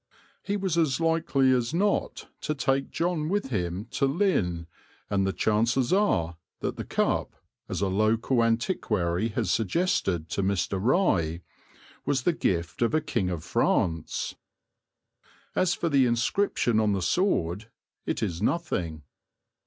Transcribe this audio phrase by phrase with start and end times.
[0.41, 4.65] He was as likely as not to take John with him to Lynn,
[5.11, 7.35] and the chances are that the cup,
[7.69, 10.79] as a local antiquary has suggested to Mr.
[10.81, 11.41] Rye,
[12.03, 14.33] was the gift of a king of France.
[15.55, 17.69] As for the inscription on the sword,
[18.07, 19.03] it is nothing.